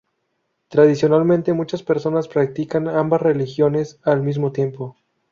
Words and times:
Tradicionalmente, 0.69 1.53
muchas 1.53 1.83
personas 1.83 2.27
practican 2.27 2.87
ambas 2.87 3.21
religiones 3.21 3.99
al 4.01 4.23
mismo 4.23 4.51
tiempo. 4.51 4.97